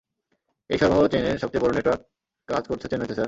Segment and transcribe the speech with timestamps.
[0.69, 2.01] এই সরবরাহ চেইনের সবচেয়ে বড়ো নেটওয়ার্ক
[2.49, 3.19] কাজ করছে চেন্নাইতে, স্যার।